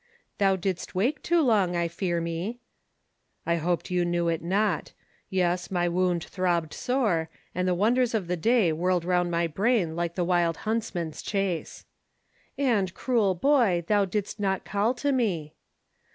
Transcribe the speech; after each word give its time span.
"Thou 0.39 0.55
didst 0.55 0.95
wake 0.95 1.21
too 1.21 1.43
long, 1.43 1.75
I 1.75 1.87
fear 1.87 2.19
me." 2.19 2.59
"I 3.45 3.57
hoped 3.57 3.91
you 3.91 4.03
knew 4.03 4.29
it 4.29 4.41
not. 4.41 4.93
Yes, 5.29 5.69
my 5.69 5.87
wound 5.87 6.23
throbbed 6.23 6.73
sore, 6.73 7.29
and 7.53 7.67
the 7.67 7.75
wonders 7.75 8.15
of 8.15 8.25
the 8.25 8.35
day 8.35 8.73
whirled 8.73 9.05
round 9.05 9.29
my 9.29 9.45
brain 9.45 9.95
like 9.95 10.15
the 10.15 10.25
wild 10.25 10.57
huntsman's 10.65 11.21
chase." 11.21 11.85
"And, 12.57 12.91
cruel 12.95 13.35
boy, 13.35 13.83
thou 13.85 14.05
didst 14.05 14.39
not 14.39 14.65
call 14.65 14.95
to 14.95 15.11
me." 15.11 15.53